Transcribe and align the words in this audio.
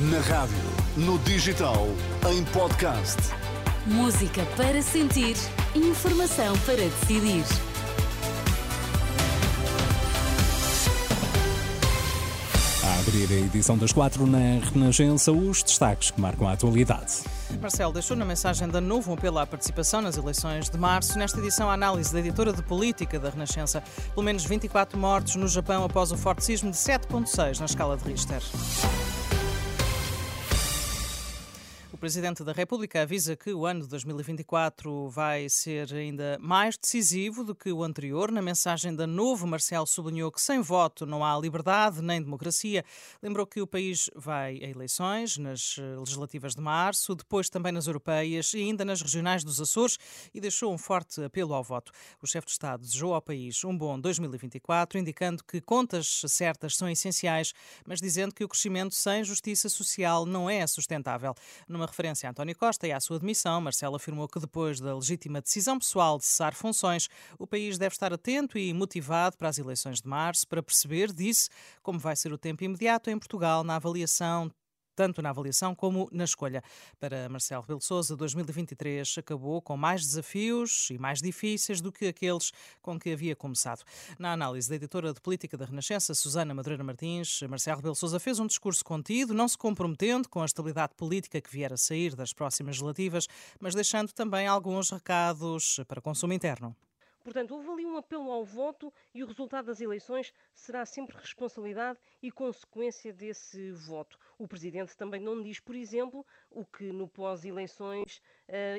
Na 0.00 0.20
rádio, 0.20 0.54
no 0.96 1.18
digital, 1.18 1.88
em 2.30 2.44
podcast. 2.52 3.16
Música 3.84 4.46
para 4.56 4.80
sentir, 4.80 5.34
informação 5.74 6.56
para 6.60 6.76
decidir. 6.76 7.42
A 12.84 13.00
abrir 13.00 13.26
a 13.28 13.40
edição 13.40 13.76
das 13.76 13.90
quatro 13.90 14.24
na 14.24 14.64
Renascença, 14.72 15.32
os 15.32 15.64
destaques 15.64 16.12
que 16.12 16.20
marcam 16.20 16.46
a 16.46 16.52
atualidade. 16.52 17.24
Marcelo 17.60 17.92
deixou 17.92 18.16
na 18.16 18.24
mensagem 18.24 18.68
da 18.68 18.80
Novo 18.80 19.10
um 19.10 19.14
apelo 19.14 19.40
à 19.40 19.46
participação 19.48 20.00
nas 20.00 20.16
eleições 20.16 20.70
de 20.70 20.78
março. 20.78 21.18
Nesta 21.18 21.40
edição, 21.40 21.68
a 21.68 21.72
análise 21.72 22.12
da 22.12 22.20
editora 22.20 22.52
de 22.52 22.62
política 22.62 23.18
da 23.18 23.30
Renascença. 23.30 23.82
Pelo 24.14 24.24
menos 24.24 24.44
24 24.44 24.96
mortos 24.96 25.34
no 25.34 25.48
Japão 25.48 25.82
após 25.82 26.12
o 26.12 26.16
forte 26.16 26.44
sismo 26.44 26.70
de 26.70 26.76
7,6 26.76 27.58
na 27.58 27.66
escala 27.66 27.96
de 27.96 28.04
Richter. 28.04 28.40
O 31.98 32.00
Presidente 32.00 32.44
da 32.44 32.52
República 32.52 33.02
avisa 33.02 33.34
que 33.34 33.52
o 33.52 33.66
ano 33.66 33.80
de 33.80 33.88
2024 33.88 35.08
vai 35.08 35.48
ser 35.48 35.92
ainda 35.92 36.38
mais 36.40 36.78
decisivo 36.78 37.42
do 37.42 37.56
que 37.56 37.72
o 37.72 37.82
anterior. 37.82 38.30
Na 38.30 38.40
mensagem 38.40 38.94
da 38.94 39.04
Novo, 39.04 39.48
Marcelo 39.48 39.84
sublinhou 39.84 40.30
que 40.30 40.40
sem 40.40 40.60
voto 40.60 41.04
não 41.04 41.24
há 41.24 41.36
liberdade 41.36 42.00
nem 42.00 42.22
democracia. 42.22 42.84
Lembrou 43.20 43.44
que 43.44 43.60
o 43.60 43.66
país 43.66 44.08
vai 44.14 44.60
a 44.62 44.68
eleições 44.68 45.38
nas 45.38 45.74
legislativas 45.98 46.54
de 46.54 46.60
março, 46.60 47.16
depois 47.16 47.50
também 47.50 47.72
nas 47.72 47.88
europeias 47.88 48.54
e 48.54 48.58
ainda 48.58 48.84
nas 48.84 49.02
regionais 49.02 49.42
dos 49.42 49.60
Açores 49.60 49.98
e 50.32 50.40
deixou 50.40 50.72
um 50.72 50.78
forte 50.78 51.20
apelo 51.24 51.52
ao 51.52 51.64
voto. 51.64 51.90
O 52.22 52.28
chefe 52.28 52.46
de 52.46 52.52
Estado 52.52 52.82
desejou 52.82 53.12
ao 53.12 53.20
país 53.20 53.64
um 53.64 53.76
bom 53.76 53.98
2024, 53.98 55.00
indicando 55.00 55.42
que 55.42 55.60
contas 55.60 56.22
certas 56.28 56.76
são 56.76 56.88
essenciais, 56.88 57.52
mas 57.84 58.00
dizendo 58.00 58.32
que 58.32 58.44
o 58.44 58.48
crescimento 58.48 58.94
sem 58.94 59.24
justiça 59.24 59.68
social 59.68 60.24
não 60.24 60.48
é 60.48 60.64
sustentável. 60.64 61.34
Numa 61.66 61.87
referência 61.88 62.28
a 62.28 62.30
António 62.30 62.56
Costa 62.56 62.86
e 62.86 62.92
à 62.92 63.00
sua 63.00 63.18
demissão, 63.18 63.60
Marcelo 63.60 63.96
afirmou 63.96 64.28
que 64.28 64.38
depois 64.38 64.80
da 64.80 64.94
legítima 64.94 65.40
decisão 65.40 65.78
pessoal 65.78 66.18
de 66.18 66.24
cessar 66.24 66.54
funções, 66.54 67.08
o 67.38 67.46
país 67.46 67.78
deve 67.78 67.94
estar 67.94 68.12
atento 68.12 68.56
e 68.56 68.72
motivado 68.72 69.36
para 69.36 69.48
as 69.48 69.58
eleições 69.58 70.00
de 70.00 70.08
março 70.08 70.46
para 70.46 70.62
perceber, 70.62 71.12
disse, 71.12 71.48
como 71.82 71.98
vai 71.98 72.14
ser 72.14 72.32
o 72.32 72.38
tempo 72.38 72.62
imediato 72.62 73.10
em 73.10 73.18
Portugal 73.18 73.64
na 73.64 73.76
avaliação 73.76 74.50
tanto 74.98 75.22
na 75.22 75.30
avaliação 75.30 75.76
como 75.76 76.08
na 76.10 76.24
escolha. 76.24 76.60
Para 76.98 77.28
Marcelo 77.28 77.62
Rebelo 77.62 77.80
Sousa, 77.80 78.16
2023 78.16 79.18
acabou 79.18 79.62
com 79.62 79.76
mais 79.76 80.00
desafios 80.00 80.88
e 80.90 80.98
mais 80.98 81.20
difíceis 81.20 81.80
do 81.80 81.92
que 81.92 82.06
aqueles 82.06 82.50
com 82.82 82.98
que 82.98 83.12
havia 83.12 83.36
começado. 83.36 83.84
Na 84.18 84.32
análise 84.32 84.68
da 84.68 84.74
editora 84.74 85.14
de 85.14 85.20
política 85.20 85.56
da 85.56 85.66
Renascença, 85.66 86.12
Susana 86.14 86.52
Madureira 86.52 86.82
Martins, 86.82 87.42
Marcelo 87.48 87.76
Rebelo 87.76 87.94
Sousa 87.94 88.18
fez 88.18 88.40
um 88.40 88.46
discurso 88.48 88.84
contido, 88.84 89.32
não 89.32 89.46
se 89.46 89.56
comprometendo 89.56 90.28
com 90.28 90.42
a 90.42 90.44
estabilidade 90.44 90.94
política 90.96 91.40
que 91.40 91.48
vier 91.48 91.72
a 91.72 91.76
sair 91.76 92.16
das 92.16 92.32
próximas 92.32 92.70
legislativas, 92.78 93.28
mas 93.60 93.76
deixando 93.76 94.12
também 94.12 94.48
alguns 94.48 94.90
recados 94.90 95.78
para 95.86 96.00
consumo 96.00 96.32
interno. 96.32 96.74
Portanto, 97.28 97.54
houve 97.54 97.68
ali 97.68 97.84
um 97.84 97.98
apelo 97.98 98.30
ao 98.30 98.42
voto 98.42 98.90
e 99.12 99.22
o 99.22 99.26
resultado 99.26 99.66
das 99.66 99.82
eleições 99.82 100.32
será 100.54 100.86
sempre 100.86 101.14
responsabilidade 101.14 101.98
e 102.22 102.32
consequência 102.32 103.12
desse 103.12 103.70
voto. 103.72 104.18
O 104.38 104.48
Presidente 104.48 104.96
também 104.96 105.20
não 105.20 105.42
diz, 105.42 105.60
por 105.60 105.76
exemplo, 105.76 106.24
o 106.50 106.64
que 106.64 106.90
no 106.90 107.06
pós-eleições 107.06 108.22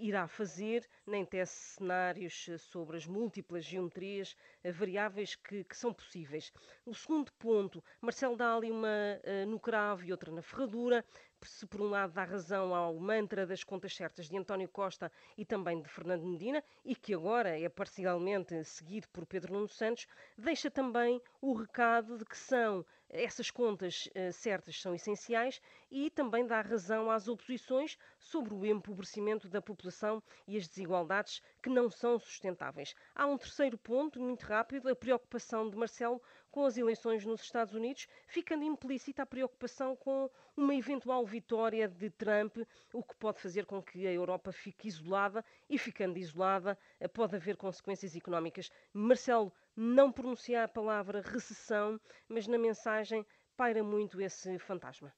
irá 0.00 0.28
fazer, 0.28 0.86
nem 1.06 1.24
tece 1.24 1.76
cenários 1.76 2.48
sobre 2.58 2.96
as 2.96 3.06
múltiplas 3.06 3.64
geometrias 3.64 4.36
uh, 4.64 4.72
variáveis 4.72 5.34
que, 5.34 5.64
que, 5.64 5.76
são 5.76 5.92
possíveis. 5.92 6.52
O 6.84 6.94
segundo 6.94 7.32
ponto, 7.32 7.82
Marcelo 8.00 8.36
dá 8.36 8.54
ali 8.54 8.70
uma 8.70 9.20
no 9.48 9.58
cravo 9.58 10.04
e 10.04 10.12
outra 10.12 10.30
na 10.30 10.42
ferradura, 10.42 11.04
se 11.44 11.66
por 11.66 11.80
um 11.80 11.90
lado 11.90 12.12
dá 12.12 12.24
razão 12.24 12.74
ao 12.74 12.94
mantra 12.94 13.46
das 13.46 13.62
contas 13.62 13.94
certas 13.94 14.28
de 14.28 14.36
António 14.36 14.68
Costa 14.68 15.12
e 15.36 15.44
também 15.44 15.80
de 15.80 15.88
Fernando 15.88 16.24
Medina, 16.24 16.62
e 16.84 16.94
que 16.96 17.14
agora 17.14 17.58
é 17.58 17.68
parcialmente 17.68 18.64
seguido 18.64 19.08
por 19.10 19.26
Pedro 19.26 19.52
Nuno 19.52 19.68
Santos, 19.68 20.06
deixa 20.36 20.70
também 20.70 21.20
o 21.40 21.52
recado 21.52 22.18
de 22.18 22.24
que 22.24 22.36
são 22.36 22.84
essas 23.14 23.48
contas 23.48 24.08
uh, 24.08 24.32
certas 24.32 24.80
são 24.80 24.92
essenciais 24.92 25.60
e 25.88 26.10
também 26.10 26.44
dá 26.44 26.60
razão 26.60 27.08
às 27.08 27.28
oposições 27.28 27.96
sobre 28.18 28.52
o 28.52 28.66
empobrecimento 28.66 29.48
da 29.48 29.62
população 29.62 30.20
e 30.48 30.56
as 30.56 30.66
desigualdades 30.66 31.40
que 31.62 31.70
não 31.70 31.88
são 31.88 32.18
sustentáveis. 32.18 32.94
Há 33.14 33.26
um 33.26 33.38
terceiro 33.38 33.78
ponto, 33.78 34.20
muito 34.20 34.42
rápido, 34.42 34.88
a 34.88 34.96
preocupação 34.96 35.70
de 35.70 35.76
Marcelo 35.76 36.20
com 36.50 36.64
as 36.64 36.76
eleições 36.76 37.24
nos 37.24 37.42
Estados 37.42 37.74
Unidos, 37.74 38.06
ficando 38.26 38.64
implícita 38.64 39.22
a 39.22 39.26
preocupação 39.26 39.96
com 39.96 40.30
uma 40.56 40.74
eventual 40.74 41.26
vitória 41.26 41.88
de 41.88 42.10
Trump, 42.10 42.58
o 42.92 43.02
que 43.02 43.14
pode 43.16 43.40
fazer 43.40 43.66
com 43.66 43.82
que 43.82 44.06
a 44.06 44.12
Europa 44.12 44.52
fique 44.52 44.86
isolada 44.86 45.44
e, 45.68 45.76
ficando 45.76 46.16
isolada, 46.16 46.78
eh, 47.00 47.08
pode 47.08 47.34
haver 47.34 47.56
consequências 47.56 48.14
económicas. 48.14 48.70
Marcelo 48.92 49.52
não 49.76 50.12
pronuncia 50.12 50.64
a 50.64 50.68
palavra 50.68 51.20
recessão, 51.20 52.00
mas 52.28 52.46
na 52.46 52.58
mensagem 52.58 53.26
paira 53.56 53.82
muito 53.84 54.20
esse 54.20 54.58
fantasma. 54.58 55.12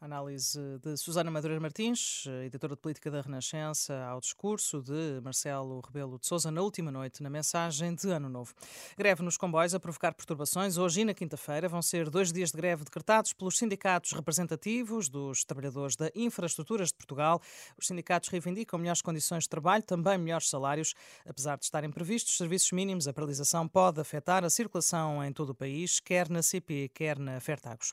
Análise 0.00 0.58
de 0.82 0.96
Susana 0.96 1.30
Madureira 1.30 1.60
Martins, 1.60 2.24
editora 2.46 2.74
de 2.74 2.80
política 2.80 3.10
da 3.10 3.20
Renascença, 3.20 4.02
ao 4.04 4.18
discurso 4.18 4.80
de 4.80 5.20
Marcelo 5.22 5.78
Rebelo 5.80 6.18
de 6.18 6.26
Sousa 6.26 6.50
na 6.50 6.62
última 6.62 6.90
noite, 6.90 7.22
na 7.22 7.28
mensagem 7.28 7.94
de 7.94 8.08
Ano 8.08 8.30
Novo. 8.30 8.54
Greve 8.96 9.22
nos 9.22 9.36
comboios 9.36 9.74
a 9.74 9.78
provocar 9.78 10.14
perturbações. 10.14 10.78
Hoje 10.78 11.02
e 11.02 11.04
na 11.04 11.12
quinta-feira 11.12 11.68
vão 11.68 11.82
ser 11.82 12.08
dois 12.08 12.32
dias 12.32 12.50
de 12.50 12.56
greve 12.56 12.82
decretados 12.82 13.34
pelos 13.34 13.58
sindicatos 13.58 14.12
representativos 14.12 15.10
dos 15.10 15.44
trabalhadores 15.44 15.96
da 15.96 16.10
Infraestruturas 16.14 16.88
de 16.88 16.94
Portugal. 16.94 17.38
Os 17.76 17.86
sindicatos 17.86 18.30
reivindicam 18.30 18.78
melhores 18.78 19.02
condições 19.02 19.42
de 19.42 19.50
trabalho, 19.50 19.82
também 19.82 20.16
melhores 20.16 20.48
salários. 20.48 20.94
Apesar 21.28 21.58
de 21.58 21.64
estarem 21.64 21.90
previstos 21.90 22.38
serviços 22.38 22.72
mínimos, 22.72 23.06
a 23.06 23.12
paralisação 23.12 23.68
pode 23.68 24.00
afetar 24.00 24.46
a 24.46 24.48
circulação 24.48 25.22
em 25.22 25.30
todo 25.30 25.50
o 25.50 25.54
país, 25.54 26.00
quer 26.00 26.30
na 26.30 26.42
CP, 26.42 26.90
quer 26.94 27.18
na 27.18 27.38
Fertagos. 27.38 27.92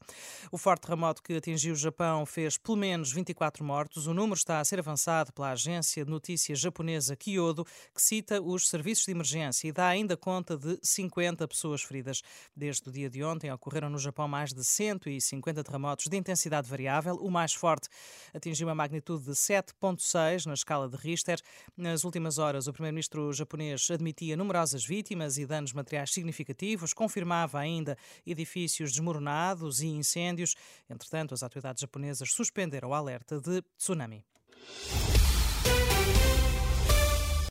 O 0.53 0.57
forte 0.57 0.83
terremoto 0.83 1.21
que 1.21 1.35
atingiu 1.35 1.56
o 1.65 1.75
Japão 1.75 2.25
fez 2.25 2.57
pelo 2.57 2.77
menos 2.77 3.11
24 3.11 3.63
mortos. 3.63 4.05
O 4.05 4.13
número 4.13 4.37
está 4.37 4.59
a 4.59 4.65
ser 4.65 4.79
avançado 4.79 5.33
pela 5.33 5.51
agência 5.51 6.05
de 6.05 6.11
notícias 6.11 6.59
japonesa 6.59 7.15
Kyodo, 7.15 7.65
que 7.93 8.01
cita 8.01 8.41
os 8.41 8.69
serviços 8.69 9.05
de 9.05 9.11
emergência 9.11 9.67
e 9.67 9.71
dá 9.71 9.87
ainda 9.87 10.15
conta 10.15 10.55
de 10.55 10.77
50 10.83 11.47
pessoas 11.47 11.81
feridas. 11.81 12.21
Desde 12.55 12.87
o 12.87 12.91
dia 12.91 13.09
de 13.09 13.23
ontem 13.23 13.51
ocorreram 13.51 13.89
no 13.89 13.97
Japão 13.97 14.27
mais 14.27 14.53
de 14.53 14.63
150 14.63 15.63
terremotos 15.63 16.05
de 16.07 16.15
intensidade 16.15 16.69
variável. 16.69 17.15
O 17.15 17.31
mais 17.31 17.53
forte 17.53 17.89
atingiu 18.33 18.67
uma 18.67 18.75
magnitude 18.75 19.25
de 19.25 19.31
7.6 19.31 20.45
na 20.45 20.53
escala 20.53 20.87
de 20.87 20.95
Richter. 20.95 21.39
Nas 21.75 22.03
últimas 22.03 22.37
horas, 22.37 22.67
o 22.67 22.73
primeiro-ministro 22.73 23.33
japonês 23.33 23.89
admitia 23.89 24.37
numerosas 24.37 24.85
vítimas 24.85 25.37
e 25.37 25.45
danos 25.45 25.73
materiais 25.73 26.11
significativos, 26.11 26.93
confirmava 26.93 27.57
ainda 27.57 27.97
edifícios 28.25 28.91
desmoronados 28.91 29.81
e 29.81 29.87
incêndios. 29.87 30.55
Entretanto, 30.89 31.33
as 31.33 31.43
autoridades 31.47 31.81
japonesas 31.81 32.31
suspenderam 32.31 32.89
o 32.89 32.93
alerta 32.93 33.39
de 33.39 33.63
tsunami. 33.77 34.23